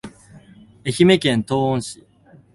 [0.83, 2.03] 愛媛県東温市